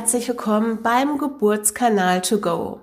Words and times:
herzlich 0.00 0.28
willkommen 0.28 0.82
beim 0.82 1.18
Geburtskanal 1.18 2.22
to 2.22 2.38
go. 2.38 2.80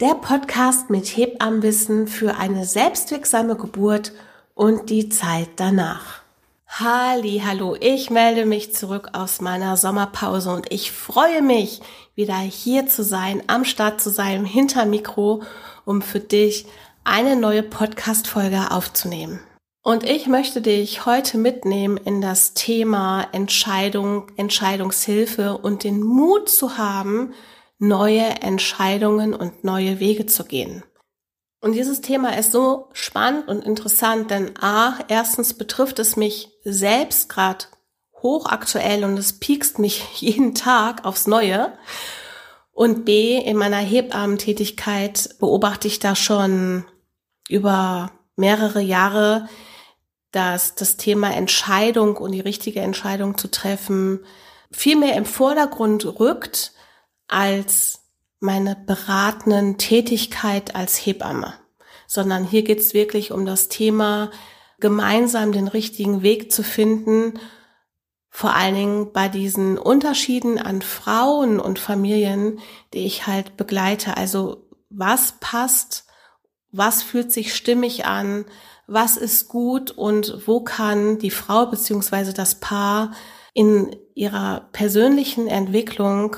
Der 0.00 0.14
Podcast 0.14 0.90
mit 0.90 1.06
Hebammenwissen 1.06 2.06
für 2.06 2.36
eine 2.36 2.66
selbstwirksame 2.66 3.56
Geburt 3.56 4.12
und 4.54 4.90
die 4.90 5.08
Zeit 5.08 5.48
danach. 5.56 6.20
Halli, 6.68 7.40
hallo, 7.42 7.74
ich 7.80 8.10
melde 8.10 8.44
mich 8.44 8.74
zurück 8.74 9.08
aus 9.14 9.40
meiner 9.40 9.78
Sommerpause 9.78 10.52
und 10.52 10.70
ich 10.70 10.92
freue 10.92 11.40
mich, 11.40 11.80
wieder 12.16 12.36
hier 12.36 12.86
zu 12.86 13.02
sein, 13.02 13.42
am 13.46 13.64
Start 13.64 14.02
zu 14.02 14.10
sein, 14.10 14.44
hinter 14.44 14.84
Mikro, 14.84 15.42
um 15.86 16.02
für 16.02 16.20
dich 16.20 16.66
eine 17.02 17.34
neue 17.34 17.62
Podcast-Folge 17.62 18.72
aufzunehmen. 18.72 19.40
Und 19.84 20.04
ich 20.04 20.28
möchte 20.28 20.62
dich 20.62 21.06
heute 21.06 21.38
mitnehmen 21.38 21.96
in 21.96 22.20
das 22.20 22.54
Thema 22.54 23.26
Entscheidung, 23.32 24.30
Entscheidungshilfe 24.36 25.58
und 25.58 25.82
den 25.82 26.00
Mut 26.00 26.48
zu 26.48 26.78
haben, 26.78 27.34
neue 27.78 28.22
Entscheidungen 28.42 29.34
und 29.34 29.64
neue 29.64 29.98
Wege 29.98 30.26
zu 30.26 30.44
gehen. 30.44 30.84
Und 31.60 31.72
dieses 31.72 32.00
Thema 32.00 32.38
ist 32.38 32.52
so 32.52 32.90
spannend 32.92 33.48
und 33.48 33.64
interessant, 33.64 34.30
denn 34.30 34.56
A, 34.60 35.00
erstens 35.08 35.54
betrifft 35.54 35.98
es 35.98 36.14
mich 36.16 36.50
selbst 36.62 37.28
gerade 37.28 37.64
hochaktuell 38.22 39.02
und 39.02 39.18
es 39.18 39.40
piekst 39.40 39.80
mich 39.80 40.04
jeden 40.20 40.54
Tag 40.54 41.04
aufs 41.04 41.26
Neue. 41.26 41.72
Und 42.70 43.04
B, 43.04 43.36
in 43.36 43.56
meiner 43.56 43.78
Hebammentätigkeit 43.78 45.40
beobachte 45.40 45.88
ich 45.88 45.98
da 45.98 46.14
schon 46.14 46.84
über 47.48 48.12
mehrere 48.36 48.80
Jahre 48.80 49.48
dass 50.32 50.74
das 50.74 50.96
Thema 50.96 51.32
Entscheidung 51.32 52.16
und 52.16 52.32
die 52.32 52.40
richtige 52.40 52.80
Entscheidung 52.80 53.38
zu 53.38 53.50
treffen 53.50 54.24
viel 54.70 54.96
mehr 54.96 55.16
im 55.16 55.26
Vordergrund 55.26 56.04
rückt 56.18 56.72
als 57.28 58.00
meine 58.40 58.74
beratenden 58.74 59.78
Tätigkeit 59.78 60.74
als 60.74 60.96
Hebamme, 60.96 61.54
sondern 62.06 62.44
hier 62.44 62.62
geht 62.62 62.80
es 62.80 62.94
wirklich 62.94 63.30
um 63.30 63.46
das 63.46 63.68
Thema, 63.68 64.30
gemeinsam 64.80 65.52
den 65.52 65.68
richtigen 65.68 66.22
Weg 66.22 66.50
zu 66.50 66.64
finden, 66.64 67.38
vor 68.28 68.56
allen 68.56 68.74
Dingen 68.74 69.12
bei 69.12 69.28
diesen 69.28 69.78
Unterschieden 69.78 70.58
an 70.58 70.82
Frauen 70.82 71.60
und 71.60 71.78
Familien, 71.78 72.58
die 72.94 73.04
ich 73.04 73.26
halt 73.26 73.56
begleite. 73.58 74.16
Also 74.16 74.66
was 74.88 75.34
passt, 75.38 76.06
was 76.72 77.02
fühlt 77.02 77.30
sich 77.30 77.54
stimmig 77.54 78.06
an, 78.06 78.46
was 78.92 79.16
ist 79.16 79.48
gut 79.48 79.90
und 79.90 80.46
wo 80.46 80.60
kann 80.60 81.18
die 81.18 81.30
Frau 81.30 81.66
beziehungsweise 81.66 82.32
das 82.32 82.56
Paar 82.56 83.12
in 83.54 83.96
ihrer 84.14 84.68
persönlichen 84.72 85.48
Entwicklung 85.48 86.36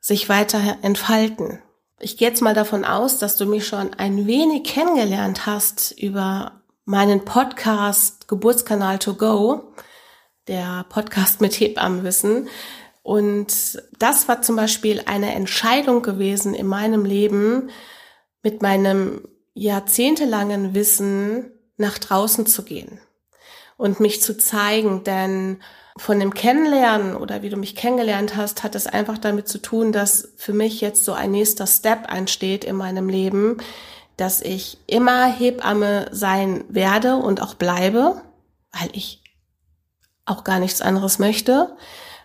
sich 0.00 0.28
weiter 0.28 0.78
entfalten. 0.82 1.62
Ich 1.98 2.16
gehe 2.16 2.28
jetzt 2.28 2.40
mal 2.40 2.54
davon 2.54 2.84
aus, 2.84 3.18
dass 3.18 3.36
du 3.36 3.44
mich 3.44 3.66
schon 3.66 3.92
ein 3.94 4.26
wenig 4.26 4.64
kennengelernt 4.64 5.44
hast 5.44 5.92
über 5.92 6.62
meinen 6.86 7.24
Podcast 7.24 8.26
Geburtskanal 8.26 8.98
to 8.98 9.14
go, 9.14 9.74
der 10.48 10.86
Podcast 10.88 11.42
mit 11.42 11.60
Hebammenwissen. 11.60 12.48
Und 13.02 13.82
das 13.98 14.28
war 14.28 14.40
zum 14.40 14.56
Beispiel 14.56 15.02
eine 15.04 15.34
Entscheidung 15.34 16.02
gewesen 16.02 16.54
in 16.54 16.66
meinem 16.66 17.04
Leben 17.04 17.70
mit 18.42 18.62
meinem 18.62 19.28
jahrzehntelangen 19.52 20.74
Wissen 20.74 21.52
nach 21.80 21.98
draußen 21.98 22.46
zu 22.46 22.62
gehen 22.62 23.00
und 23.76 24.00
mich 24.00 24.22
zu 24.22 24.36
zeigen, 24.36 25.02
denn 25.04 25.60
von 25.96 26.20
dem 26.20 26.32
Kennenlernen 26.32 27.16
oder 27.16 27.42
wie 27.42 27.48
du 27.48 27.56
mich 27.56 27.74
kennengelernt 27.74 28.36
hast, 28.36 28.62
hat 28.62 28.74
es 28.74 28.86
einfach 28.86 29.18
damit 29.18 29.48
zu 29.48 29.58
tun, 29.58 29.92
dass 29.92 30.32
für 30.36 30.52
mich 30.52 30.80
jetzt 30.80 31.04
so 31.04 31.12
ein 31.12 31.30
nächster 31.30 31.66
Step 31.66 32.06
einsteht 32.06 32.64
in 32.64 32.76
meinem 32.76 33.08
Leben, 33.08 33.58
dass 34.16 34.40
ich 34.40 34.78
immer 34.86 35.26
Hebamme 35.26 36.08
sein 36.12 36.64
werde 36.68 37.16
und 37.16 37.42
auch 37.42 37.54
bleibe, 37.54 38.22
weil 38.72 38.90
ich 38.92 39.22
auch 40.26 40.44
gar 40.44 40.58
nichts 40.58 40.80
anderes 40.80 41.18
möchte, 41.18 41.76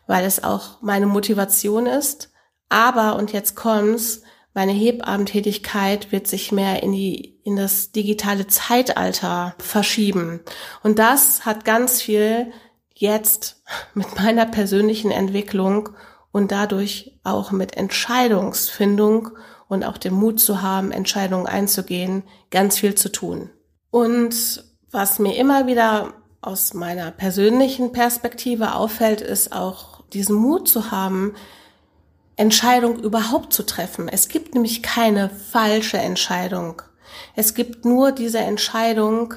weil 0.06 0.26
es 0.26 0.44
auch 0.44 0.82
meine 0.82 1.08
Motivation 1.08 1.88
ist. 1.88 2.32
Aber, 2.70 3.16
und 3.16 3.32
jetzt 3.32 3.56
kommt's, 3.56 4.22
meine 4.56 4.72
Hebammentätigkeit 4.72 6.14
wird 6.14 6.28
sich 6.28 6.54
mehr 6.54 6.82
in 6.82 6.94
die, 6.94 7.38
in 7.44 7.58
das 7.58 7.92
digitale 7.92 8.48
Zeitalter 8.48 9.54
verschieben. 9.60 10.40
Und 10.82 10.98
das 10.98 11.46
hat 11.46 11.66
ganz 11.66 12.02
viel 12.02 12.52
jetzt 12.94 13.62
mit 13.94 14.16
meiner 14.16 14.46
persönlichen 14.46 15.12
Entwicklung 15.12 15.90
und 16.32 16.52
dadurch 16.52 17.20
auch 17.24 17.52
mit 17.52 17.76
Entscheidungsfindung 17.76 19.30
und 19.68 19.84
auch 19.84 19.98
dem 19.98 20.14
Mut 20.14 20.40
zu 20.40 20.62
haben, 20.62 20.92
Entscheidungen 20.92 21.48
einzugehen, 21.48 22.24
ganz 22.50 22.78
viel 22.78 22.96
zu 22.96 23.12
tun. 23.12 23.50
Und 23.92 24.64
was 24.90 25.20
mir 25.20 25.36
immer 25.36 25.68
wieder 25.68 26.14
aus 26.40 26.74
meiner 26.74 27.12
persönlichen 27.12 27.92
Perspektive 27.92 28.76
auffällt, 28.76 29.20
ist 29.20 29.52
auch 29.52 30.02
diesen 30.14 30.36
Mut 30.36 30.70
zu 30.70 30.92
haben, 30.92 31.34
Entscheidung 32.38 33.00
überhaupt 33.00 33.54
zu 33.54 33.64
treffen. 33.64 34.08
Es 34.10 34.28
gibt 34.28 34.54
nämlich 34.54 34.84
keine 34.84 35.30
falsche 35.30 35.98
Entscheidung. 35.98 36.82
Es 37.36 37.54
gibt 37.54 37.86
nur 37.86 38.12
diese 38.12 38.40
Entscheidung, 38.40 39.36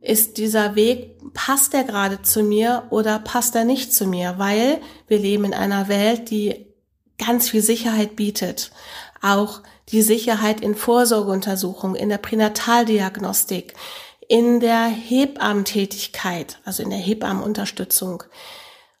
ist 0.00 0.38
dieser 0.38 0.76
Weg, 0.76 1.18
passt 1.34 1.74
er 1.74 1.84
gerade 1.84 2.22
zu 2.22 2.42
mir 2.42 2.84
oder 2.90 3.18
passt 3.18 3.56
er 3.56 3.64
nicht 3.64 3.92
zu 3.92 4.06
mir? 4.06 4.34
Weil 4.38 4.80
wir 5.08 5.18
leben 5.18 5.44
in 5.44 5.54
einer 5.54 5.88
Welt, 5.88 6.30
die 6.30 6.66
ganz 7.18 7.50
viel 7.50 7.62
Sicherheit 7.62 8.14
bietet. 8.14 8.70
Auch 9.20 9.62
die 9.88 10.02
Sicherheit 10.02 10.60
in 10.60 10.74
Vorsorgeuntersuchungen, 10.74 11.96
in 11.96 12.08
der 12.08 12.18
Pränataldiagnostik, 12.18 13.74
in 14.28 14.60
der 14.60 14.84
Hebammentätigkeit, 14.84 16.60
also 16.64 16.82
in 16.82 16.90
der 16.90 16.98
Hebammenunterstützung. 16.98 18.24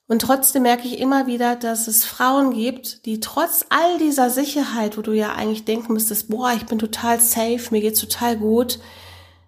Und 0.08 0.22
trotzdem 0.22 0.62
merke 0.62 0.86
ich 0.86 1.00
immer 1.00 1.26
wieder, 1.26 1.56
dass 1.56 1.88
es 1.88 2.04
Frauen 2.04 2.52
gibt, 2.52 3.06
die 3.06 3.18
trotz 3.18 3.66
all 3.70 3.98
dieser 3.98 4.30
Sicherheit, 4.30 4.96
wo 4.96 5.02
du 5.02 5.12
ja 5.12 5.34
eigentlich 5.34 5.64
denken 5.64 5.94
müsstest, 5.94 6.28
boah, 6.28 6.52
ich 6.52 6.66
bin 6.66 6.78
total 6.78 7.20
safe, 7.20 7.68
mir 7.70 7.80
geht's 7.80 8.00
total 8.00 8.36
gut, 8.36 8.78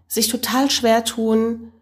sich 0.09 0.29
total 0.29 0.71
schwer 0.71 1.05
tun, 1.05 1.73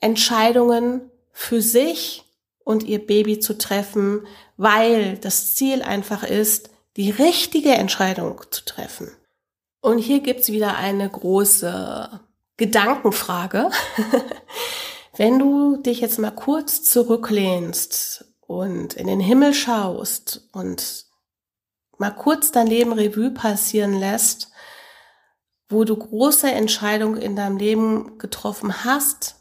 Entscheidungen 0.00 1.10
für 1.32 1.60
sich 1.60 2.24
und 2.64 2.84
ihr 2.84 3.04
Baby 3.04 3.40
zu 3.40 3.58
treffen, 3.58 4.26
weil 4.56 5.18
das 5.18 5.56
Ziel 5.56 5.82
einfach 5.82 6.22
ist, 6.22 6.70
die 6.96 7.10
richtige 7.10 7.70
Entscheidung 7.70 8.42
zu 8.50 8.64
treffen. 8.64 9.10
Und 9.80 9.98
hier 9.98 10.20
gibt's 10.20 10.52
wieder 10.52 10.76
eine 10.76 11.08
große 11.08 12.20
Gedankenfrage. 12.56 13.70
Wenn 15.16 15.38
du 15.38 15.76
dich 15.76 16.00
jetzt 16.00 16.18
mal 16.18 16.30
kurz 16.30 16.82
zurücklehnst 16.84 18.24
und 18.46 18.94
in 18.94 19.06
den 19.06 19.20
Himmel 19.20 19.54
schaust 19.54 20.48
und 20.52 21.06
mal 21.98 22.10
kurz 22.10 22.52
dein 22.52 22.66
Leben 22.66 22.92
Revue 22.92 23.30
passieren 23.30 23.98
lässt, 23.98 24.50
wo 25.68 25.84
du 25.84 25.96
große 25.96 26.50
Entscheidungen 26.50 27.20
in 27.20 27.36
deinem 27.36 27.56
Leben 27.56 28.18
getroffen 28.18 28.84
hast, 28.84 29.36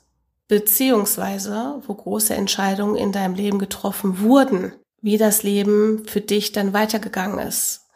beziehungsweise 0.47 1.81
wo 1.85 1.93
große 1.93 2.33
Entscheidungen 2.33 2.95
in 2.95 3.11
deinem 3.11 3.35
Leben 3.35 3.59
getroffen 3.59 4.21
wurden, 4.21 4.73
wie 5.01 5.17
das 5.17 5.43
Leben 5.43 6.05
für 6.07 6.21
dich 6.21 6.51
dann 6.51 6.73
weitergegangen 6.73 7.39
ist. 7.39 7.87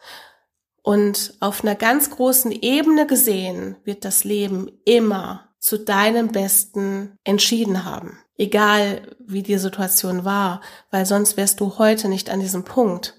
Und 0.82 1.34
auf 1.40 1.62
einer 1.62 1.74
ganz 1.74 2.10
großen 2.10 2.52
Ebene 2.52 3.06
gesehen 3.06 3.76
wird 3.84 4.04
das 4.04 4.24
Leben 4.24 4.70
immer 4.84 5.43
zu 5.64 5.78
deinem 5.78 6.28
Besten 6.28 7.18
entschieden 7.24 7.86
haben. 7.86 8.18
Egal 8.36 9.16
wie 9.18 9.42
die 9.42 9.56
Situation 9.56 10.26
war, 10.26 10.60
weil 10.90 11.06
sonst 11.06 11.38
wärst 11.38 11.58
du 11.58 11.78
heute 11.78 12.08
nicht 12.08 12.28
an 12.28 12.40
diesem 12.40 12.64
Punkt. 12.64 13.14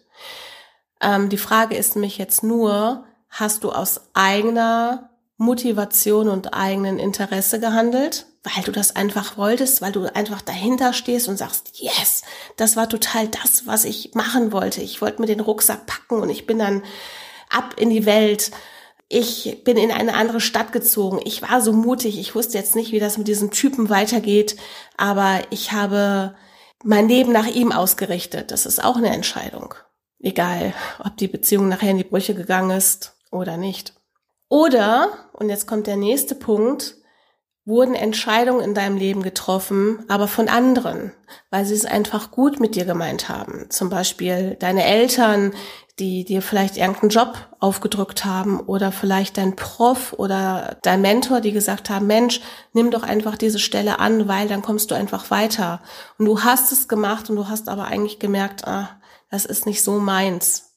Ähm, 1.02 1.30
die 1.30 1.40
Frage 1.40 1.76
ist 1.76 1.96
mich 1.96 2.20
jetzt 2.20 2.44
nur, 2.44 3.04
hast 3.30 3.64
du 3.64 3.72
aus 3.72 4.12
eigener 4.14 5.10
Motivation 5.38 6.30
und 6.30 6.54
eigenen 6.54 7.00
Interesse 7.00 7.60
gehandelt, 7.60 8.28
weil 8.44 8.64
du 8.64 8.72
das 8.72 8.96
einfach 8.96 9.38
wolltest, 9.38 9.82
weil 9.82 9.94
du 9.94 10.06
einfach 10.14 10.44
dahinter 10.44 10.94
stehst 10.94 11.28
und 11.28 11.38
sagst, 11.38 11.72
yes, 11.80 12.22
das 12.58 12.76
war 12.76 12.88
total 12.88 13.28
das, 13.28 13.66
was 13.66 13.86
ich 13.86 14.14
machen 14.14 14.52
wollte. 14.52 14.82
Ich 14.82 15.02
wollte 15.02 15.20
mir 15.20 15.28
den 15.28 15.40
Rucksack 15.40 15.88
packen 15.88 16.22
und 16.22 16.30
ich 16.30 16.46
bin 16.46 16.60
dann 16.60 16.84
ab 17.50 17.74
in 17.78 17.90
die 17.90 18.06
Welt 18.06 18.52
ich 19.08 19.64
bin 19.64 19.78
in 19.78 19.92
eine 19.92 20.16
andere 20.16 20.42
Stadt 20.42 20.72
gezogen. 20.72 21.20
Ich 21.24 21.42
war 21.42 21.62
so 21.62 21.74
mutig. 21.74 22.20
Ich 22.20 22.34
wusste 22.34 22.58
jetzt 22.58 22.76
nicht, 22.76 22.92
wie 22.92 23.00
das 23.00 23.18
mit 23.18 23.28
diesen 23.28 23.52
Typen 23.52 23.90
weitergeht, 23.90 24.58
aber 24.98 25.42
ich 25.52 25.72
habe 25.72 26.36
mein 26.84 27.08
Leben 27.08 27.32
nach 27.32 27.48
ihm 27.48 27.72
ausgerichtet. 27.72 28.52
Das 28.52 28.66
ist 28.66 28.84
auch 28.84 28.98
eine 28.98 29.14
Entscheidung. 29.14 29.76
Egal, 30.20 30.74
ob 31.04 31.18
die 31.18 31.28
Beziehung 31.28 31.68
nachher 31.68 31.92
in 31.92 31.98
die 31.98 32.04
Brüche 32.04 32.34
gegangen 32.34 32.72
ist 32.72 33.16
oder 33.32 33.58
nicht. 33.58 33.94
Oder, 34.50 35.30
und 35.34 35.50
jetzt 35.50 35.68
kommt 35.68 35.88
der 35.88 35.98
nächste 35.98 36.36
Punkt, 36.36 36.96
wurden 37.66 37.96
Entscheidungen 37.96 38.64
in 38.64 38.76
deinem 38.76 38.98
Leben 38.98 39.24
getroffen, 39.24 40.06
aber 40.08 40.28
von 40.28 40.48
anderen, 40.48 41.12
weil 41.50 41.66
sie 41.66 41.74
es 41.74 41.86
einfach 41.86 42.30
gut 42.30 42.60
mit 42.60 42.76
dir 42.76 42.86
gemeint 42.86 43.28
haben. 43.28 43.68
Zum 43.70 43.90
Beispiel 43.90 44.56
deine 44.60 44.86
Eltern, 44.86 45.54
die 46.00 46.26
dir 46.26 46.42
vielleicht 46.42 46.76
irgendeinen 46.76 47.10
Job 47.10 47.38
aufgedrückt 47.60 48.26
haben 48.26 48.60
oder 48.60 48.92
vielleicht 48.92 49.38
dein 49.38 49.56
Prof 49.56 50.14
oder 50.14 50.78
dein 50.82 51.02
Mentor, 51.02 51.40
die 51.40 51.54
gesagt 51.54 51.90
haben, 51.90 52.06
Mensch, 52.06 52.42
nimm 52.74 52.92
doch 52.92 53.04
einfach 53.04 53.38
diese 53.38 53.60
Stelle 53.60 54.00
an, 54.00 54.28
weil 54.28 54.50
dann 54.50 54.62
kommst 54.62 54.92
du 54.92 54.96
einfach 54.96 55.32
weiter. 55.32 55.82
Und 56.18 56.26
du 56.26 56.44
hast 56.44 56.74
es 56.74 56.90
gemacht 56.90 57.30
und 57.30 57.38
du 57.38 57.48
hast 57.48 57.70
aber 57.70 57.86
eigentlich 57.86 58.20
gemerkt, 58.20 58.68
ah, 58.68 58.90
das 59.32 59.46
ist 59.46 59.66
nicht 59.66 59.84
so 59.84 60.00
meins. 60.00 60.74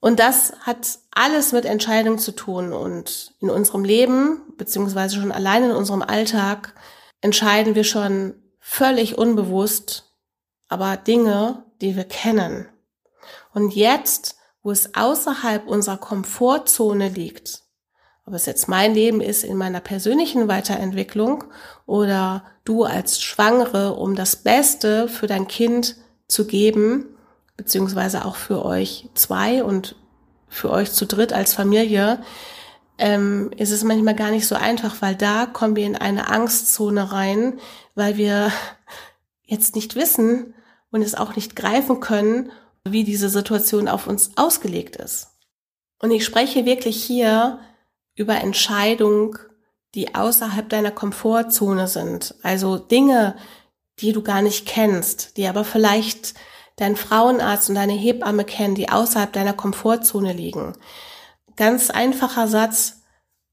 Und 0.00 0.20
das 0.20 0.52
hat 0.60 0.98
alles 1.12 1.52
mit 1.52 1.64
Entscheidungen 1.64 2.18
zu 2.18 2.32
tun. 2.32 2.74
Und 2.74 3.32
in 3.40 3.48
unserem 3.48 3.84
Leben, 3.84 4.42
beziehungsweise 4.58 5.16
schon 5.16 5.32
allein 5.32 5.64
in 5.64 5.70
unserem 5.70 6.02
Alltag, 6.02 6.74
entscheiden 7.22 7.74
wir 7.74 7.84
schon 7.84 8.34
völlig 8.60 9.16
unbewusst, 9.16 10.12
aber 10.68 10.98
Dinge, 10.98 11.64
die 11.80 11.96
wir 11.96 12.04
kennen. 12.04 12.68
Und 13.54 13.74
jetzt, 13.74 14.36
wo 14.62 14.70
es 14.70 14.94
außerhalb 14.94 15.66
unserer 15.66 15.96
Komfortzone 15.96 17.08
liegt, 17.08 17.62
ob 18.26 18.34
es 18.34 18.46
jetzt 18.46 18.68
mein 18.68 18.94
Leben 18.94 19.20
ist 19.20 19.44
in 19.44 19.56
meiner 19.56 19.80
persönlichen 19.80 20.48
Weiterentwicklung 20.48 21.44
oder 21.86 22.44
du 22.64 22.84
als 22.84 23.22
Schwangere, 23.22 23.94
um 23.94 24.14
das 24.14 24.36
Beste 24.36 25.08
für 25.08 25.26
dein 25.26 25.46
Kind 25.46 25.96
zu 26.26 26.46
geben, 26.46 27.16
beziehungsweise 27.56 28.24
auch 28.24 28.36
für 28.36 28.64
euch 28.64 29.08
zwei 29.14 29.62
und 29.62 29.96
für 30.48 30.70
euch 30.70 30.92
zu 30.92 31.06
dritt 31.06 31.32
als 31.32 31.54
Familie, 31.54 32.22
ähm, 32.96 33.50
ist 33.56 33.72
es 33.72 33.84
manchmal 33.84 34.14
gar 34.14 34.30
nicht 34.30 34.46
so 34.46 34.54
einfach, 34.54 35.02
weil 35.02 35.16
da 35.16 35.46
kommen 35.46 35.76
wir 35.76 35.84
in 35.84 35.96
eine 35.96 36.28
Angstzone 36.28 37.12
rein, 37.12 37.58
weil 37.94 38.16
wir 38.16 38.50
jetzt 39.44 39.74
nicht 39.74 39.94
wissen 39.96 40.54
und 40.90 41.02
es 41.02 41.14
auch 41.14 41.36
nicht 41.36 41.56
greifen 41.56 42.00
können, 42.00 42.50
wie 42.86 43.04
diese 43.04 43.28
Situation 43.28 43.88
auf 43.88 44.06
uns 44.06 44.32
ausgelegt 44.36 44.96
ist. 44.96 45.28
Und 46.00 46.10
ich 46.10 46.24
spreche 46.24 46.64
wirklich 46.64 47.02
hier 47.02 47.58
über 48.14 48.36
Entscheidungen, 48.36 49.38
die 49.94 50.14
außerhalb 50.14 50.68
deiner 50.68 50.90
Komfortzone 50.90 51.88
sind. 51.88 52.34
Also 52.42 52.76
Dinge, 52.76 53.36
die 54.00 54.12
du 54.12 54.22
gar 54.22 54.42
nicht 54.42 54.66
kennst, 54.66 55.36
die 55.36 55.46
aber 55.46 55.64
vielleicht 55.64 56.34
dein 56.76 56.96
Frauenarzt 56.96 57.68
und 57.68 57.76
deine 57.76 57.92
Hebamme 57.92 58.44
kennen, 58.44 58.74
die 58.74 58.88
außerhalb 58.88 59.32
deiner 59.32 59.52
Komfortzone 59.52 60.32
liegen. 60.32 60.74
Ganz 61.56 61.90
einfacher 61.90 62.48
Satz. 62.48 63.02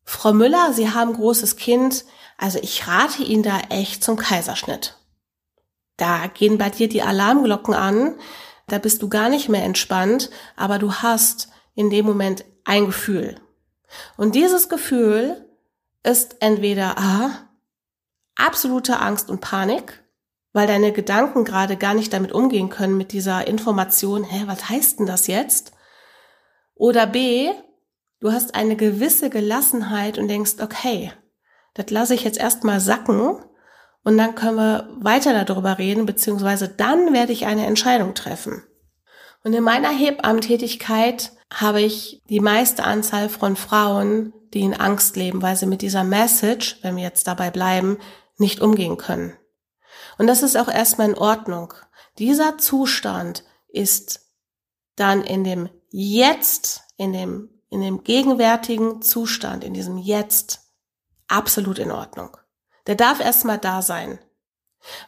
Frau 0.04 0.34
Müller, 0.34 0.74
Sie 0.74 0.90
haben 0.90 1.14
großes 1.14 1.56
Kind, 1.56 2.06
also 2.38 2.60
ich 2.62 2.88
rate 2.88 3.22
Ihnen 3.22 3.44
da 3.44 3.60
echt 3.70 4.04
zum 4.04 4.18
Kaiserschnitt. 4.18 4.98
Da 5.98 6.26
gehen 6.26 6.58
bei 6.58 6.72
dir 6.72 6.90
die 6.90 7.04
Alarmglocken 7.04 7.76
an, 7.76 8.16
da 8.72 8.78
bist 8.78 9.02
du 9.02 9.10
gar 9.10 9.30
nicht 9.30 9.50
mehr 9.50 9.64
entspannt, 9.64 10.30
aber 10.56 10.80
du 10.80 10.94
hast 10.94 11.50
in 11.76 11.90
dem 11.90 12.06
Moment 12.06 12.46
ein 12.64 12.86
Gefühl. 12.86 13.36
Und 14.18 14.36
dieses 14.36 14.70
Gefühl 14.70 15.46
ist 16.04 16.38
entweder 16.40 16.98
A, 16.98 17.32
absolute 18.36 19.00
Angst 19.00 19.30
und 19.30 19.42
Panik, 19.42 20.04
weil 20.54 20.68
deine 20.68 20.92
Gedanken 20.92 21.44
gerade 21.44 21.76
gar 21.76 21.94
nicht 21.94 22.14
damit 22.14 22.32
umgehen 22.32 22.70
können 22.70 22.98
mit 22.98 23.12
dieser 23.12 23.48
Information, 23.48 24.24
hä, 24.24 24.44
was 24.46 24.70
heißt 24.70 25.00
denn 25.00 25.06
das 25.06 25.28
jetzt? 25.28 25.74
Oder 26.76 27.08
B, 27.08 27.52
du 28.20 28.32
hast 28.32 28.56
eine 28.56 28.76
gewisse 28.76 29.30
Gelassenheit 29.30 30.18
und 30.18 30.28
denkst, 30.28 30.56
okay, 30.62 31.12
das 31.74 31.90
lasse 31.90 32.16
ich 32.16 32.24
jetzt 32.24 32.40
erstmal 32.40 32.80
sacken 32.80 33.44
und 34.04 34.18
dann 34.18 34.36
können 34.36 34.58
wir 34.58 34.90
weiter 35.00 35.46
darüber 35.46 35.78
reden, 35.78 36.06
beziehungsweise 36.06 36.68
dann 36.68 37.14
werde 37.14 37.34
ich 37.34 37.46
eine 37.46 37.66
Entscheidung 37.66 38.14
treffen. 38.14 38.64
Und 39.44 39.54
in 39.54 39.64
meiner 39.64 39.90
Hebammentätigkeit 39.90 41.32
habe 41.54 41.82
ich 41.82 42.22
die 42.30 42.40
meiste 42.40 42.84
Anzahl 42.84 43.30
von 43.30 43.56
Frauen, 43.56 44.34
die 44.54 44.62
in 44.62 44.74
Angst 44.74 45.16
leben, 45.16 45.42
weil 45.42 45.56
sie 45.56 45.66
mit 45.66 45.82
dieser 45.82 46.04
Message, 46.04 46.80
wenn 46.82 46.96
wir 46.96 47.04
jetzt 47.04 47.28
dabei 47.28 47.52
bleiben, 47.52 47.98
nicht 48.38 48.62
umgehen 48.62 48.98
können. 48.98 49.38
Und 50.18 50.28
das 50.28 50.44
ist 50.44 50.58
auch 50.58 50.68
erstmal 50.68 51.10
in 51.10 51.18
Ordnung. 51.18 51.74
Dieser 52.18 52.58
Zustand 52.58 53.44
ist 53.70 54.30
dann 54.96 55.22
in 55.22 55.44
dem 55.44 55.70
Jetzt, 55.90 56.82
in 56.98 57.14
dem, 57.14 57.50
in 57.70 57.82
dem 57.82 58.04
gegenwärtigen 58.04 59.02
Zustand, 59.02 59.64
in 59.64 59.74
diesem 59.74 59.98
Jetzt 59.98 60.62
absolut 61.28 61.80
in 61.80 61.92
Ordnung. 61.92 62.38
Der 62.88 62.96
darf 62.96 63.20
erstmal 63.20 63.58
da 63.58 63.82
sein. 63.82 64.20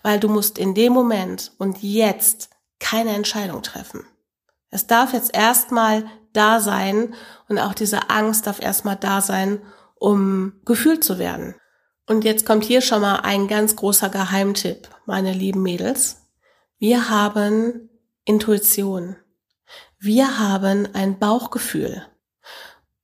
Weil 0.03 0.19
du 0.19 0.29
musst 0.29 0.57
in 0.57 0.75
dem 0.75 0.93
Moment 0.93 1.51
und 1.57 1.81
jetzt 1.81 2.49
keine 2.79 3.11
Entscheidung 3.11 3.63
treffen. 3.63 4.05
Es 4.69 4.87
darf 4.87 5.13
jetzt 5.13 5.35
erstmal 5.35 6.05
da 6.33 6.59
sein 6.59 7.13
und 7.47 7.59
auch 7.59 7.73
diese 7.73 8.09
Angst 8.09 8.47
darf 8.47 8.61
erstmal 8.61 8.95
da 8.95 9.21
sein, 9.21 9.61
um 9.95 10.53
gefühlt 10.65 11.03
zu 11.03 11.17
werden. 11.17 11.55
Und 12.07 12.25
jetzt 12.25 12.45
kommt 12.45 12.65
hier 12.65 12.81
schon 12.81 13.01
mal 13.01 13.17
ein 13.21 13.47
ganz 13.47 13.75
großer 13.75 14.09
Geheimtipp, 14.09 14.89
meine 15.05 15.31
lieben 15.31 15.61
Mädels. 15.61 16.17
Wir 16.77 17.09
haben 17.09 17.89
Intuition. 18.25 19.15
Wir 19.99 20.37
haben 20.37 20.87
ein 20.93 21.17
Bauchgefühl. 21.17 22.05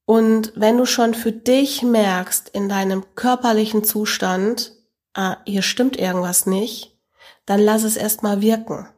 Und 0.10 0.54
wenn 0.56 0.76
du 0.76 0.88
schon 0.88 1.14
für 1.14 1.32
dich 1.32 1.84
merkst 1.84 2.50
in 2.50 2.68
deinem 2.68 3.06
körperlichen 3.14 3.84
Zustand, 3.84 4.72
ah, 5.14 5.38
hier 5.46 5.62
stimmt 5.62 5.98
irgendwas 5.98 6.48
nicht, 6.48 6.98
dann 7.46 7.60
lass 7.60 7.84
es 7.84 7.96
erstmal 7.96 8.42
wirken 8.42 8.90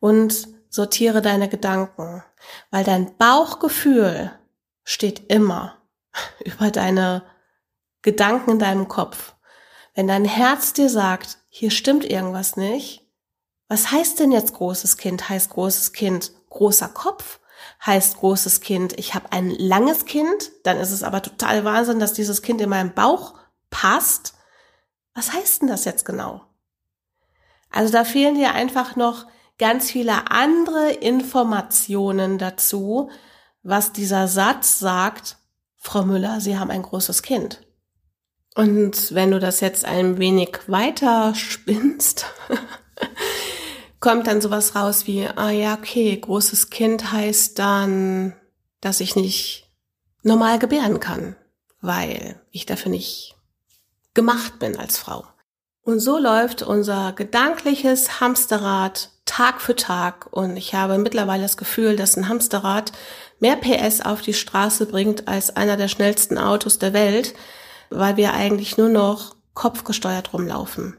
und 0.00 0.48
sortiere 0.68 1.22
deine 1.22 1.48
Gedanken, 1.48 2.24
weil 2.72 2.82
dein 2.82 3.16
Bauchgefühl 3.16 4.32
steht 4.82 5.30
immer 5.30 5.76
über 6.44 6.72
deine 6.72 7.22
Gedanken 8.02 8.50
in 8.50 8.58
deinem 8.58 8.88
Kopf. 8.88 9.34
Wenn 9.94 10.08
dein 10.08 10.24
Herz 10.24 10.72
dir 10.72 10.88
sagt, 10.88 11.38
hier 11.48 11.70
stimmt 11.70 12.04
irgendwas 12.04 12.56
nicht, 12.56 13.06
was 13.68 13.92
heißt 13.92 14.18
denn 14.18 14.32
jetzt 14.32 14.54
großes 14.54 14.96
Kind? 14.96 15.28
Heißt 15.28 15.50
großes 15.50 15.92
Kind 15.92 16.32
großer 16.48 16.88
Kopf? 16.88 17.39
Heißt 17.84 18.18
großes 18.18 18.60
Kind, 18.60 18.98
ich 18.98 19.14
habe 19.14 19.32
ein 19.32 19.50
langes 19.50 20.04
Kind? 20.04 20.50
Dann 20.64 20.76
ist 20.76 20.90
es 20.90 21.02
aber 21.02 21.22
total 21.22 21.64
Wahnsinn, 21.64 21.98
dass 21.98 22.12
dieses 22.12 22.42
Kind 22.42 22.60
in 22.60 22.68
meinem 22.68 22.92
Bauch 22.92 23.34
passt. 23.70 24.34
Was 25.14 25.32
heißt 25.32 25.62
denn 25.62 25.68
das 25.68 25.84
jetzt 25.84 26.04
genau? 26.04 26.42
Also 27.70 27.92
da 27.92 28.04
fehlen 28.04 28.34
dir 28.34 28.52
einfach 28.52 28.96
noch 28.96 29.26
ganz 29.58 29.90
viele 29.90 30.30
andere 30.30 30.90
Informationen 30.90 32.38
dazu, 32.38 33.10
was 33.62 33.92
dieser 33.92 34.28
Satz 34.28 34.78
sagt, 34.78 35.36
Frau 35.76 36.02
Müller, 36.02 36.40
Sie 36.40 36.58
haben 36.58 36.70
ein 36.70 36.82
großes 36.82 37.22
Kind. 37.22 37.66
Und 38.54 39.14
wenn 39.14 39.30
du 39.30 39.38
das 39.38 39.60
jetzt 39.60 39.84
ein 39.84 40.18
wenig 40.18 40.58
weiter 40.66 41.34
spinnst, 41.34 42.26
kommt 44.00 44.26
dann 44.26 44.40
sowas 44.40 44.74
raus 44.74 45.06
wie, 45.06 45.26
ah 45.26 45.50
ja, 45.50 45.74
okay, 45.74 46.16
großes 46.16 46.70
Kind 46.70 47.12
heißt 47.12 47.58
dann, 47.58 48.34
dass 48.80 49.00
ich 49.00 49.14
nicht 49.14 49.70
normal 50.22 50.58
gebären 50.58 51.00
kann, 51.00 51.36
weil 51.80 52.40
ich 52.50 52.66
dafür 52.66 52.90
nicht 52.90 53.36
gemacht 54.14 54.58
bin 54.58 54.76
als 54.76 54.98
Frau. 54.98 55.24
Und 55.82 56.00
so 56.00 56.18
läuft 56.18 56.62
unser 56.62 57.12
gedankliches 57.12 58.20
Hamsterrad 58.20 59.10
Tag 59.24 59.60
für 59.60 59.76
Tag 59.76 60.26
und 60.32 60.56
ich 60.56 60.74
habe 60.74 60.98
mittlerweile 60.98 61.42
das 61.42 61.56
Gefühl, 61.56 61.96
dass 61.96 62.16
ein 62.16 62.28
Hamsterrad 62.28 62.92
mehr 63.38 63.56
PS 63.56 64.00
auf 64.00 64.22
die 64.22 64.34
Straße 64.34 64.86
bringt 64.86 65.28
als 65.28 65.54
einer 65.56 65.76
der 65.76 65.88
schnellsten 65.88 66.36
Autos 66.36 66.78
der 66.78 66.92
Welt, 66.92 67.34
weil 67.90 68.16
wir 68.16 68.34
eigentlich 68.34 68.76
nur 68.76 68.88
noch 68.88 69.36
kopfgesteuert 69.54 70.32
rumlaufen. 70.32 70.96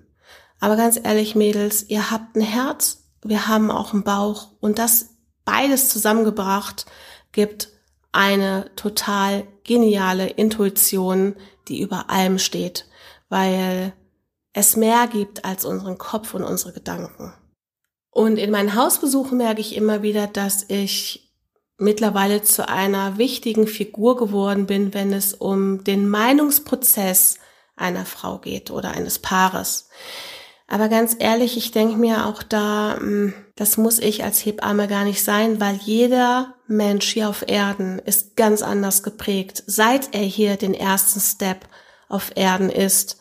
Aber 0.61 0.77
ganz 0.77 0.99
ehrlich, 1.03 1.35
Mädels, 1.35 1.89
ihr 1.89 2.11
habt 2.11 2.37
ein 2.37 2.41
Herz, 2.41 3.03
wir 3.23 3.47
haben 3.47 3.71
auch 3.71 3.93
einen 3.93 4.03
Bauch 4.03 4.49
und 4.61 4.77
das 4.79 5.09
beides 5.43 5.89
zusammengebracht 5.89 6.85
gibt 7.31 7.69
eine 8.11 8.69
total 8.75 9.47
geniale 9.63 10.27
Intuition, 10.27 11.35
die 11.67 11.81
über 11.81 12.09
allem 12.09 12.37
steht, 12.37 12.87
weil 13.27 13.93
es 14.53 14.75
mehr 14.75 15.07
gibt 15.07 15.45
als 15.45 15.65
unseren 15.65 15.97
Kopf 15.97 16.33
und 16.35 16.43
unsere 16.43 16.73
Gedanken. 16.73 17.33
Und 18.11 18.37
in 18.37 18.51
meinen 18.51 18.75
Hausbesuchen 18.75 19.37
merke 19.37 19.61
ich 19.61 19.75
immer 19.75 20.03
wieder, 20.03 20.27
dass 20.27 20.65
ich 20.67 21.33
mittlerweile 21.77 22.43
zu 22.43 22.67
einer 22.69 23.17
wichtigen 23.17 23.65
Figur 23.65 24.15
geworden 24.15 24.67
bin, 24.67 24.93
wenn 24.93 25.11
es 25.11 25.33
um 25.33 25.83
den 25.83 26.07
Meinungsprozess 26.07 27.39
einer 27.75 28.05
Frau 28.05 28.37
geht 28.37 28.69
oder 28.69 28.91
eines 28.91 29.17
Paares. 29.17 29.89
Aber 30.71 30.87
ganz 30.87 31.17
ehrlich, 31.19 31.57
ich 31.57 31.71
denke 31.71 31.97
mir 31.97 32.25
auch 32.27 32.43
da, 32.43 32.95
hm, 32.97 33.33
das 33.57 33.75
muss 33.75 33.99
ich 33.99 34.23
als 34.23 34.45
Hebamme 34.45 34.87
gar 34.87 35.03
nicht 35.03 35.21
sein, 35.21 35.59
weil 35.59 35.75
jeder 35.75 36.55
Mensch 36.65 37.11
hier 37.11 37.27
auf 37.27 37.43
Erden 37.45 37.99
ist 37.99 38.37
ganz 38.37 38.61
anders 38.61 39.03
geprägt, 39.03 39.63
seit 39.67 40.15
er 40.15 40.21
hier 40.21 40.55
den 40.55 40.73
ersten 40.73 41.19
Step 41.19 41.67
auf 42.07 42.31
Erden 42.35 42.69
ist. 42.69 43.17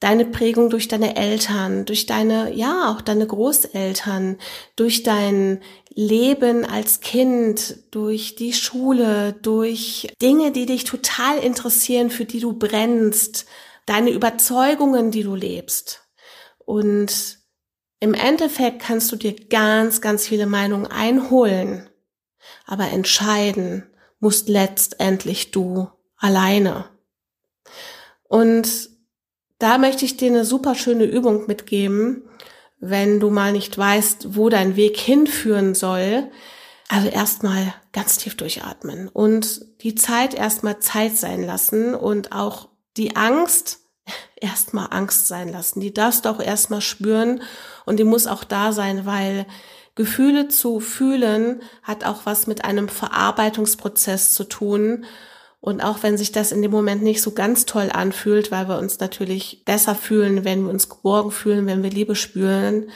deine 0.00 0.24
Prägung 0.24 0.70
durch 0.70 0.88
deine 0.88 1.16
Eltern, 1.16 1.84
durch 1.84 2.06
deine, 2.06 2.54
ja, 2.54 2.90
auch 2.90 3.02
deine 3.02 3.26
Großeltern, 3.26 4.38
durch 4.74 5.02
dein 5.02 5.60
Leben 5.90 6.64
als 6.64 7.00
Kind, 7.00 7.76
durch 7.90 8.34
die 8.34 8.54
Schule, 8.54 9.34
durch 9.42 10.08
Dinge, 10.22 10.52
die 10.52 10.64
dich 10.64 10.84
total 10.84 11.38
interessieren, 11.38 12.10
für 12.10 12.24
die 12.24 12.40
du 12.40 12.54
brennst, 12.54 13.46
deine 13.84 14.10
Überzeugungen, 14.10 15.10
die 15.10 15.22
du 15.22 15.34
lebst. 15.34 16.09
Und 16.70 17.40
im 17.98 18.14
Endeffekt 18.14 18.80
kannst 18.80 19.10
du 19.10 19.16
dir 19.16 19.34
ganz, 19.34 20.00
ganz 20.00 20.28
viele 20.28 20.46
Meinungen 20.46 20.86
einholen, 20.86 21.90
aber 22.64 22.92
entscheiden 22.92 23.90
musst 24.20 24.48
letztendlich 24.48 25.50
du 25.50 25.88
alleine. 26.16 26.84
Und 28.22 28.88
da 29.58 29.78
möchte 29.78 30.04
ich 30.04 30.16
dir 30.16 30.30
eine 30.30 30.44
super 30.44 30.76
schöne 30.76 31.06
Übung 31.06 31.48
mitgeben, 31.48 32.30
wenn 32.78 33.18
du 33.18 33.30
mal 33.30 33.50
nicht 33.50 33.76
weißt, 33.76 34.36
wo 34.36 34.48
dein 34.48 34.76
Weg 34.76 34.96
hinführen 34.96 35.74
soll. 35.74 36.30
Also 36.88 37.08
erstmal 37.08 37.74
ganz 37.90 38.16
tief 38.16 38.36
durchatmen 38.36 39.08
und 39.08 39.66
die 39.82 39.96
Zeit 39.96 40.34
erstmal 40.34 40.78
Zeit 40.78 41.16
sein 41.16 41.42
lassen 41.42 41.96
und 41.96 42.30
auch 42.30 42.68
die 42.96 43.16
Angst 43.16 43.79
erstmal 44.36 44.88
Angst 44.90 45.28
sein 45.28 45.50
lassen. 45.50 45.80
Die 45.80 45.92
darfst 45.92 46.24
du 46.24 46.28
auch 46.30 46.40
erstmal 46.40 46.80
spüren 46.80 47.42
und 47.86 47.98
die 47.98 48.04
muss 48.04 48.26
auch 48.26 48.44
da 48.44 48.72
sein, 48.72 49.06
weil 49.06 49.46
Gefühle 49.94 50.48
zu 50.48 50.80
fühlen 50.80 51.62
hat 51.82 52.04
auch 52.04 52.24
was 52.24 52.46
mit 52.46 52.64
einem 52.64 52.88
Verarbeitungsprozess 52.88 54.32
zu 54.32 54.44
tun 54.44 55.04
und 55.60 55.82
auch 55.82 56.02
wenn 56.02 56.16
sich 56.16 56.32
das 56.32 56.52
in 56.52 56.62
dem 56.62 56.70
Moment 56.70 57.02
nicht 57.02 57.20
so 57.20 57.32
ganz 57.32 57.66
toll 57.66 57.90
anfühlt, 57.92 58.50
weil 58.50 58.68
wir 58.68 58.78
uns 58.78 58.98
natürlich 58.98 59.62
besser 59.66 59.94
fühlen, 59.94 60.44
wenn 60.44 60.64
wir 60.64 60.70
uns 60.70 60.88
geborgen 60.88 61.30
fühlen, 61.30 61.66
wenn 61.66 61.82
wir 61.82 61.90
Liebe 61.90 62.16
spüren, 62.16 62.90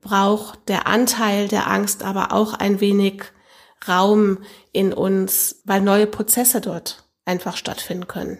braucht 0.00 0.68
der 0.68 0.86
Anteil 0.88 1.46
der 1.46 1.68
Angst 1.68 2.02
aber 2.02 2.32
auch 2.32 2.54
ein 2.54 2.80
wenig 2.80 3.22
Raum 3.86 4.38
in 4.72 4.92
uns, 4.92 5.62
weil 5.64 5.80
neue 5.80 6.06
Prozesse 6.06 6.60
dort 6.60 7.04
einfach 7.24 7.56
stattfinden 7.56 8.08
können. 8.08 8.38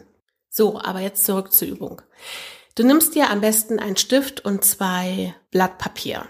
So, 0.54 0.78
aber 0.78 1.00
jetzt 1.00 1.24
zurück 1.24 1.50
zur 1.50 1.66
Übung. 1.68 2.02
Du 2.74 2.84
nimmst 2.84 3.14
dir 3.14 3.30
am 3.30 3.40
besten 3.40 3.78
einen 3.78 3.96
Stift 3.96 4.44
und 4.44 4.62
zwei 4.62 5.34
Blatt 5.50 5.78
Papier. 5.78 6.26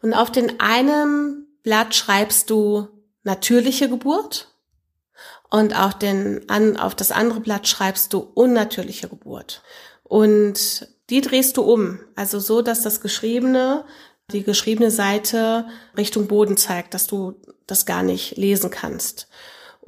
Und 0.00 0.14
auf 0.14 0.32
den 0.32 0.60
einen 0.60 1.46
Blatt 1.62 1.94
schreibst 1.94 2.48
du 2.48 2.88
natürliche 3.22 3.90
Geburt 3.90 4.48
und 5.50 5.78
auf, 5.78 5.98
den, 5.98 6.48
an, 6.48 6.78
auf 6.78 6.94
das 6.94 7.12
andere 7.12 7.40
Blatt 7.40 7.68
schreibst 7.68 8.14
du 8.14 8.20
unnatürliche 8.20 9.10
Geburt. 9.10 9.62
Und 10.04 10.88
die 11.10 11.20
drehst 11.20 11.58
du 11.58 11.62
um, 11.62 12.00
also 12.16 12.40
so, 12.40 12.62
dass 12.62 12.80
das 12.80 13.02
geschriebene, 13.02 13.84
die 14.32 14.42
geschriebene 14.42 14.90
Seite 14.90 15.68
Richtung 15.98 16.28
Boden 16.28 16.56
zeigt, 16.56 16.94
dass 16.94 17.06
du 17.06 17.34
das 17.66 17.84
gar 17.84 18.02
nicht 18.02 18.38
lesen 18.38 18.70
kannst. 18.70 19.28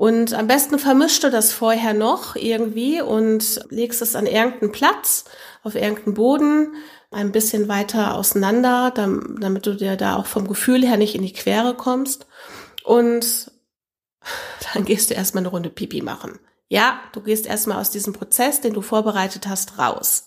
Und 0.02 0.34
am 0.34 0.48
besten 0.48 0.80
vermischst 0.80 1.22
du 1.22 1.30
das 1.30 1.52
vorher 1.52 1.94
noch 1.94 2.34
irgendwie 2.34 3.00
und 3.00 3.64
legst 3.70 4.02
es 4.02 4.16
an 4.16 4.26
irgendeinen 4.26 4.72
Platz, 4.72 5.26
auf 5.62 5.76
irgendeinen 5.76 6.14
Boden, 6.14 6.74
ein 7.12 7.30
bisschen 7.30 7.68
weiter 7.68 8.16
auseinander, 8.16 8.90
damit 8.90 9.64
du 9.64 9.76
dir 9.76 9.94
da 9.94 10.16
auch 10.16 10.26
vom 10.26 10.48
Gefühl 10.48 10.84
her 10.84 10.96
nicht 10.96 11.14
in 11.14 11.22
die 11.22 11.32
Quere 11.32 11.74
kommst. 11.74 12.26
Und 12.82 13.52
dann 14.74 14.84
gehst 14.84 15.10
du 15.10 15.14
erstmal 15.14 15.42
eine 15.42 15.50
Runde 15.50 15.70
Pipi 15.70 16.02
machen. 16.02 16.40
Ja, 16.66 16.98
du 17.12 17.20
gehst 17.20 17.46
erstmal 17.46 17.78
aus 17.78 17.90
diesem 17.90 18.12
Prozess, 18.12 18.60
den 18.60 18.72
du 18.72 18.82
vorbereitet 18.82 19.46
hast, 19.46 19.78
raus. 19.78 20.26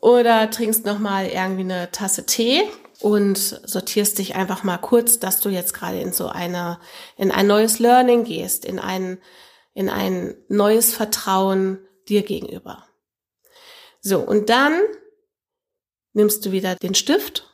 Oder 0.00 0.48
trinkst 0.52 0.86
nochmal 0.86 1.26
irgendwie 1.26 1.62
eine 1.62 1.90
Tasse 1.90 2.26
Tee 2.26 2.62
und 3.02 3.36
sortierst 3.38 4.18
dich 4.18 4.34
einfach 4.34 4.62
mal 4.62 4.78
kurz, 4.78 5.18
dass 5.18 5.40
du 5.40 5.48
jetzt 5.48 5.74
gerade 5.74 6.00
in 6.00 6.12
so 6.12 6.28
eine, 6.28 6.78
in 7.16 7.30
ein 7.30 7.46
neues 7.46 7.78
Learning 7.78 8.24
gehst, 8.24 8.64
in 8.64 8.78
ein, 8.78 9.18
in 9.74 9.88
ein 9.88 10.34
neues 10.48 10.94
Vertrauen 10.94 11.78
dir 12.08 12.22
gegenüber. 12.22 12.86
So, 14.00 14.20
und 14.20 14.50
dann 14.50 14.80
nimmst 16.12 16.44
du 16.44 16.52
wieder 16.52 16.74
den 16.76 16.94
Stift 16.94 17.48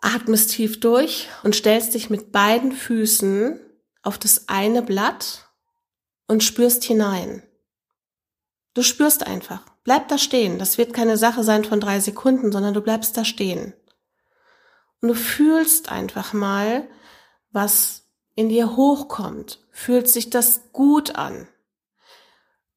atmest 0.00 0.52
tief 0.52 0.80
durch 0.80 1.28
und 1.42 1.54
stellst 1.54 1.94
dich 1.94 2.10
mit 2.10 2.32
beiden 2.32 2.72
Füßen 2.72 3.60
auf 4.02 4.18
das 4.18 4.48
eine 4.48 4.82
Blatt 4.82 5.46
und 6.26 6.42
spürst 6.42 6.84
hinein. 6.84 7.42
Du 8.74 8.82
spürst 8.82 9.26
einfach. 9.26 9.64
Bleib 9.84 10.08
da 10.08 10.18
stehen. 10.18 10.58
Das 10.58 10.78
wird 10.78 10.92
keine 10.92 11.16
Sache 11.16 11.42
sein 11.42 11.64
von 11.64 11.80
drei 11.80 12.00
Sekunden, 12.00 12.52
sondern 12.52 12.74
du 12.74 12.80
bleibst 12.80 13.16
da 13.16 13.24
stehen. 13.24 13.74
Und 15.00 15.08
du 15.08 15.14
fühlst 15.14 15.90
einfach 15.90 16.32
mal, 16.32 16.88
was 17.50 18.08
in 18.34 18.48
dir 18.48 18.76
hochkommt. 18.76 19.66
Fühlt 19.70 20.08
sich 20.08 20.30
das 20.30 20.72
gut 20.72 21.16
an? 21.16 21.48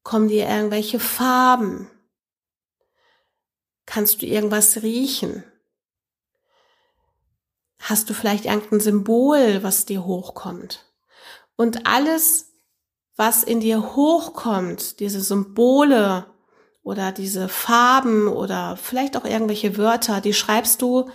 Kommen 0.02 0.28
dir 0.28 0.48
irgendwelche 0.48 1.00
Farben? 1.00 1.90
Kannst 3.86 4.22
du 4.22 4.26
irgendwas 4.26 4.82
riechen? 4.82 5.44
Hast 7.78 8.08
du 8.08 8.14
vielleicht 8.14 8.46
irgendein 8.46 8.80
Symbol, 8.80 9.62
was 9.62 9.84
dir 9.84 10.06
hochkommt? 10.06 10.86
Und 11.56 11.86
alles, 11.86 12.52
was 13.16 13.42
in 13.42 13.60
dir 13.60 13.94
hochkommt, 13.94 15.00
diese 15.00 15.20
Symbole 15.20 16.33
oder 16.84 17.10
diese 17.10 17.48
Farben 17.48 18.28
oder 18.28 18.76
vielleicht 18.76 19.16
auch 19.16 19.24
irgendwelche 19.24 19.76
Wörter, 19.76 20.20
die 20.20 20.34
schreibst 20.34 20.82
du, 20.82 21.10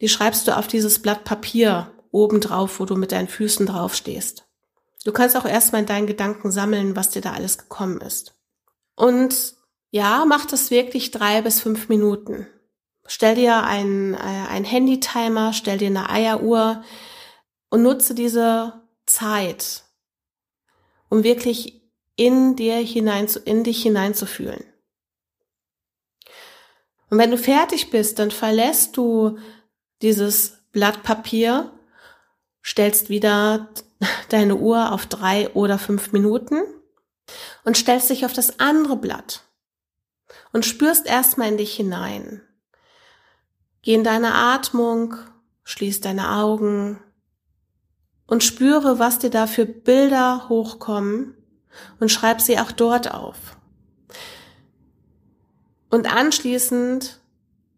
die 0.00 0.08
schreibst 0.08 0.46
du 0.46 0.56
auf 0.56 0.68
dieses 0.68 1.00
Blatt 1.00 1.24
Papier 1.24 1.90
oben 2.12 2.40
drauf, 2.40 2.78
wo 2.78 2.84
du 2.84 2.94
mit 2.94 3.10
deinen 3.10 3.28
Füßen 3.28 3.66
drauf 3.66 3.96
stehst. 3.96 4.44
Du 5.04 5.10
kannst 5.10 5.36
auch 5.36 5.46
erstmal 5.46 5.80
in 5.80 5.86
deinen 5.86 6.06
Gedanken 6.06 6.52
sammeln, 6.52 6.94
was 6.94 7.10
dir 7.10 7.22
da 7.22 7.32
alles 7.32 7.58
gekommen 7.58 8.00
ist. 8.02 8.34
Und 8.94 9.54
ja, 9.90 10.24
mach 10.26 10.44
das 10.44 10.70
wirklich 10.70 11.10
drei 11.10 11.42
bis 11.42 11.60
fünf 11.60 11.88
Minuten. 11.88 12.46
Stell 13.06 13.34
dir 13.34 13.64
einen, 13.64 14.14
äh, 14.14 14.18
einen 14.18 14.64
Handy-Timer, 14.64 15.54
stell 15.54 15.78
dir 15.78 15.88
eine 15.88 16.08
Eieruhr 16.10 16.82
und 17.70 17.82
nutze 17.82 18.14
diese 18.14 18.82
Zeit, 19.06 19.84
um 21.08 21.24
wirklich 21.24 21.81
in 22.22 22.54
dir 22.54 22.76
hinein, 22.76 23.26
in 23.44 23.64
dich 23.64 23.82
hineinzufühlen. 23.82 24.62
Und 27.10 27.18
wenn 27.18 27.32
du 27.32 27.36
fertig 27.36 27.90
bist, 27.90 28.20
dann 28.20 28.30
verlässt 28.30 28.96
du 28.96 29.38
dieses 30.02 30.58
Blatt 30.70 31.02
Papier, 31.02 31.72
stellst 32.64 33.08
wieder 33.10 33.70
deine 34.28 34.54
Uhr 34.54 34.92
auf 34.92 35.06
drei 35.06 35.50
oder 35.50 35.80
fünf 35.80 36.12
Minuten 36.12 36.62
und 37.64 37.76
stellst 37.76 38.08
dich 38.08 38.24
auf 38.24 38.32
das 38.32 38.60
andere 38.60 38.96
Blatt 38.96 39.42
und 40.52 40.64
spürst 40.64 41.06
erstmal 41.06 41.48
in 41.48 41.56
dich 41.56 41.74
hinein. 41.74 42.40
Geh 43.82 43.94
in 43.94 44.04
deine 44.04 44.32
Atmung, 44.32 45.16
schließ 45.64 46.02
deine 46.02 46.36
Augen 46.36 47.02
und 48.28 48.44
spüre, 48.44 49.00
was 49.00 49.18
dir 49.18 49.30
da 49.30 49.48
für 49.48 49.66
Bilder 49.66 50.48
hochkommen 50.48 51.36
und 52.00 52.10
schreib 52.10 52.40
sie 52.40 52.58
auch 52.58 52.72
dort 52.72 53.12
auf. 53.12 53.36
Und 55.90 56.12
anschließend 56.12 57.20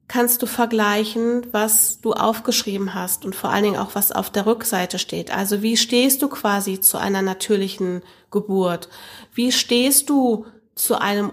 kannst 0.06 0.42
du 0.42 0.46
vergleichen, 0.46 1.46
was 1.52 2.00
du 2.00 2.12
aufgeschrieben 2.12 2.94
hast 2.94 3.24
und 3.24 3.34
vor 3.34 3.50
allen 3.50 3.64
Dingen 3.64 3.78
auch, 3.78 3.94
was 3.94 4.12
auf 4.12 4.30
der 4.30 4.46
Rückseite 4.46 4.98
steht. 4.98 5.34
Also 5.34 5.62
wie 5.62 5.76
stehst 5.76 6.22
du 6.22 6.28
quasi 6.28 6.80
zu 6.80 6.98
einer 6.98 7.22
natürlichen 7.22 8.02
Geburt? 8.30 8.88
Wie 9.32 9.50
stehst 9.50 10.10
du 10.10 10.46
zu 10.74 11.00
einem 11.00 11.32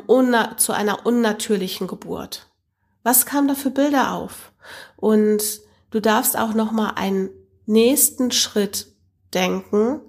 zu 0.58 0.74
einer 0.74 1.06
unnatürlichen 1.06 1.88
Geburt? 1.88 2.48
Was 3.04 3.26
kam 3.26 3.48
da 3.48 3.56
für 3.56 3.72
Bilder 3.72 4.14
auf? 4.14 4.52
Und 4.96 5.44
du 5.92 6.00
darfst 6.00 6.38
auch 6.38 6.54
noch 6.54 6.72
mal 6.72 6.92
einen 6.92 7.30
nächsten 7.66 8.32
Schritt 8.32 8.88
denken. 9.34 10.02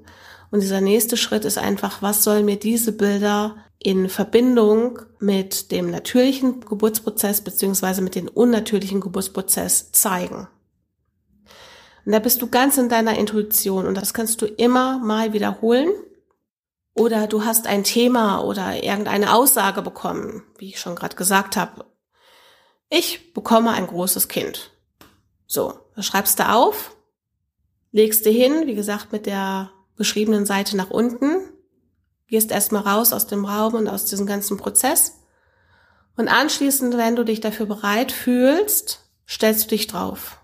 Und 0.53 0.61
dieser 0.61 0.83
nächste 0.83 1.17
Schritt 1.17 1.47
ist 1.47 1.57
einfach, 1.57 2.03
was 2.03 2.23
sollen 2.23 2.45
mir 2.45 2.59
diese 2.59 2.93
Bilder 2.93 3.57
in 3.79 4.11
Verbindung 4.11 4.99
mit 5.19 5.73
dem 5.73 5.91
natürlichen 5.91 6.61
Geburtsprozess 6.61 7.41
beziehungsweise 7.41 8.03
mit 8.03 8.15
dem 8.15 8.29
unnatürlichen 8.29 9.01
Geburtsprozess 9.01 9.93
zeigen. 9.93 10.47
Und 12.05 12.13
da 12.13 12.19
bist 12.19 12.43
du 12.43 12.49
ganz 12.49 12.77
in 12.77 12.91
deiner 12.91 13.19
Intuition 13.19 13.87
und 13.87 13.95
das 13.95 14.13
kannst 14.13 14.43
du 14.43 14.47
immer 14.47 14.99
mal 14.99 15.33
wiederholen. 15.33 15.89
Oder 16.95 17.27
du 17.27 17.47
hast 17.47 17.67
ein 17.67 17.83
Thema 17.83 18.41
oder 18.41 18.85
irgendeine 18.85 19.33
Aussage 19.33 19.81
bekommen, 19.81 20.43
wie 20.59 20.69
ich 20.69 20.81
schon 20.81 20.97
gerade 20.97 21.17
gesagt 21.17 21.57
habe. 21.57 21.87
Ich 22.91 23.33
bekomme 23.33 23.71
ein 23.71 23.87
großes 23.87 24.29
Kind. 24.29 24.71
So, 25.47 25.81
das 25.97 26.05
schreibst 26.05 26.39
du 26.39 26.51
auf, 26.51 26.95
legst 27.91 28.27
du 28.27 28.31
hin, 28.31 28.67
wie 28.67 28.75
gesagt, 28.75 29.13
mit 29.13 29.25
der 29.25 29.71
beschriebenen 29.97 30.47
Seite 30.47 30.77
nach 30.77 30.91
unten, 30.91 31.37
gehst 32.27 32.51
erstmal 32.51 32.83
raus 32.83 33.13
aus 33.13 33.27
dem 33.27 33.45
Raum 33.45 33.75
und 33.75 33.89
aus 33.89 34.07
diesem 34.07 34.27
ganzen 34.27 34.57
Prozess 34.57 35.19
Und 36.17 36.29
anschließend, 36.29 36.97
wenn 36.97 37.17
du 37.17 37.25
dich 37.25 37.41
dafür 37.41 37.67
bereit 37.67 38.13
fühlst, 38.13 39.07
stellst 39.29 39.65
du 39.65 39.69
dich 39.69 39.87
drauf. 39.87 40.39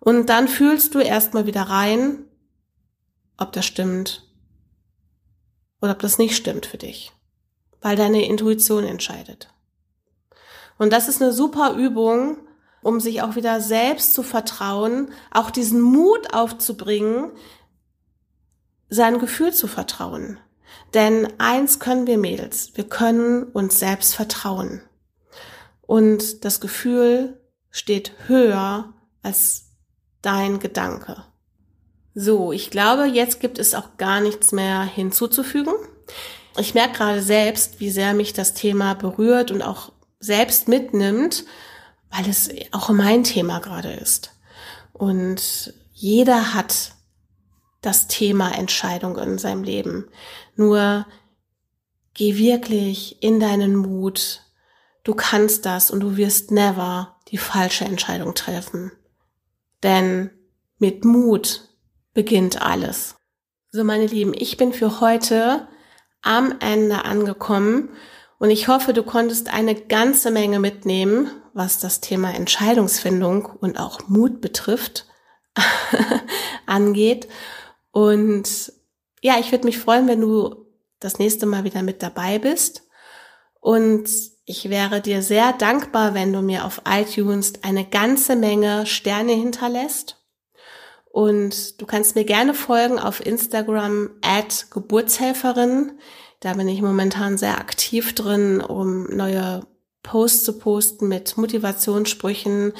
Und 0.00 0.26
dann 0.26 0.48
fühlst 0.48 0.94
du 0.94 1.00
erstmal 1.00 1.46
wieder 1.46 1.62
rein, 1.62 2.24
ob 3.36 3.52
das 3.52 3.66
stimmt 3.66 4.24
oder 5.80 5.92
ob 5.92 5.98
das 6.00 6.18
nicht 6.18 6.36
stimmt 6.36 6.66
für 6.66 6.78
dich, 6.78 7.12
weil 7.80 7.96
deine 7.96 8.24
Intuition 8.26 8.84
entscheidet. 8.84 9.48
Und 10.78 10.92
das 10.92 11.08
ist 11.08 11.20
eine 11.20 11.32
super 11.32 11.74
Übung, 11.74 12.38
um 12.82 13.00
sich 13.00 13.22
auch 13.22 13.36
wieder 13.36 13.60
selbst 13.60 14.14
zu 14.14 14.22
vertrauen, 14.22 15.10
auch 15.30 15.50
diesen 15.50 15.80
Mut 15.80 16.32
aufzubringen, 16.32 17.32
sein 18.88 19.18
Gefühl 19.18 19.52
zu 19.52 19.66
vertrauen. 19.66 20.38
Denn 20.94 21.28
eins 21.38 21.80
können 21.80 22.06
wir 22.06 22.18
Mädels, 22.18 22.72
wir 22.74 22.88
können 22.88 23.44
uns 23.44 23.78
selbst 23.78 24.14
vertrauen. 24.14 24.82
Und 25.82 26.44
das 26.44 26.60
Gefühl 26.60 27.40
steht 27.70 28.12
höher 28.26 28.92
als 29.22 29.70
dein 30.22 30.58
Gedanke. 30.58 31.24
So, 32.14 32.52
ich 32.52 32.70
glaube, 32.70 33.04
jetzt 33.06 33.40
gibt 33.40 33.58
es 33.58 33.74
auch 33.74 33.96
gar 33.96 34.20
nichts 34.20 34.52
mehr 34.52 34.82
hinzuzufügen. 34.82 35.74
Ich 36.58 36.74
merke 36.74 36.98
gerade 36.98 37.22
selbst, 37.22 37.80
wie 37.80 37.90
sehr 37.90 38.14
mich 38.14 38.32
das 38.32 38.54
Thema 38.54 38.94
berührt 38.94 39.50
und 39.50 39.62
auch 39.62 39.92
selbst 40.18 40.66
mitnimmt, 40.66 41.44
weil 42.10 42.28
es 42.28 42.50
auch 42.72 42.88
mein 42.88 43.22
Thema 43.22 43.60
gerade 43.60 43.92
ist. 43.92 44.32
Und 44.92 45.74
jeder 45.92 46.54
hat 46.54 46.92
das 47.88 48.06
Thema 48.06 48.54
Entscheidung 48.54 49.16
in 49.16 49.38
seinem 49.38 49.62
Leben. 49.64 50.10
Nur 50.56 51.06
geh 52.12 52.36
wirklich 52.36 53.22
in 53.22 53.40
deinen 53.40 53.76
Mut. 53.76 54.42
Du 55.04 55.14
kannst 55.14 55.64
das 55.64 55.90
und 55.90 56.00
du 56.00 56.18
wirst 56.18 56.50
never 56.50 57.16
die 57.28 57.38
falsche 57.38 57.86
Entscheidung 57.86 58.34
treffen. 58.34 58.92
Denn 59.82 60.30
mit 60.76 61.06
Mut 61.06 61.62
beginnt 62.12 62.60
alles. 62.60 63.14
So, 63.70 63.84
meine 63.84 64.06
Lieben, 64.06 64.34
ich 64.36 64.58
bin 64.58 64.74
für 64.74 65.00
heute 65.00 65.66
am 66.20 66.56
Ende 66.60 67.06
angekommen 67.06 67.88
und 68.38 68.50
ich 68.50 68.68
hoffe, 68.68 68.92
du 68.92 69.02
konntest 69.02 69.48
eine 69.48 69.74
ganze 69.74 70.30
Menge 70.30 70.60
mitnehmen, 70.60 71.30
was 71.54 71.78
das 71.80 72.02
Thema 72.02 72.34
Entscheidungsfindung 72.34 73.46
und 73.46 73.80
auch 73.80 74.08
Mut 74.08 74.42
betrifft, 74.42 75.06
angeht. 76.66 77.28
Und 77.98 78.72
ja, 79.22 79.40
ich 79.40 79.50
würde 79.50 79.64
mich 79.64 79.78
freuen, 79.78 80.06
wenn 80.06 80.20
du 80.20 80.66
das 81.00 81.18
nächste 81.18 81.46
Mal 81.46 81.64
wieder 81.64 81.82
mit 81.82 82.00
dabei 82.00 82.38
bist. 82.38 82.86
Und 83.58 84.08
ich 84.44 84.70
wäre 84.70 85.00
dir 85.00 85.20
sehr 85.20 85.52
dankbar, 85.52 86.14
wenn 86.14 86.32
du 86.32 86.40
mir 86.40 86.64
auf 86.64 86.82
iTunes 86.88 87.54
eine 87.64 87.84
ganze 87.84 88.36
Menge 88.36 88.86
Sterne 88.86 89.32
hinterlässt. 89.32 90.16
Und 91.10 91.80
du 91.80 91.86
kannst 91.86 92.14
mir 92.14 92.24
gerne 92.24 92.54
folgen 92.54 93.00
auf 93.00 93.26
Instagram 93.26 94.10
at 94.22 94.68
Geburtshelferin. 94.70 95.98
Da 96.38 96.54
bin 96.54 96.68
ich 96.68 96.80
momentan 96.80 97.36
sehr 97.36 97.58
aktiv 97.58 98.14
drin, 98.14 98.60
um 98.60 99.06
neue 99.06 99.66
Posts 100.04 100.44
zu 100.44 100.58
posten 100.60 101.08
mit 101.08 101.36
Motivationssprüchen, 101.36 102.74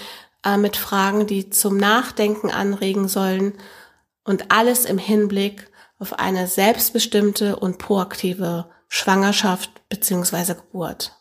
äh, 0.45 0.57
mit 0.57 0.77
Fragen, 0.77 1.27
die 1.27 1.51
zum 1.51 1.77
Nachdenken 1.77 2.53
anregen 2.53 3.09
sollen 3.09 3.55
und 4.29 4.51
alles 4.51 4.85
im 4.85 4.99
Hinblick 4.99 5.71
auf 5.99 6.19
eine 6.19 6.47
selbstbestimmte 6.47 7.57
und 7.57 7.79
proaktive 7.79 8.71
Schwangerschaft 8.87 9.88
bzw. 9.88 10.55
Geburt. 10.55 11.17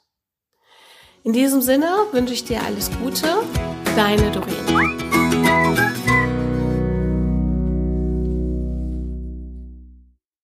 In 1.24 1.34
diesem 1.34 1.62
Sinne 1.62 1.90
wünsche 2.12 2.34
ich 2.34 2.46
dir 2.46 2.62
alles 2.64 2.92
Gute, 3.02 3.28
deine 3.96 4.32
Doreen. 4.32 6.07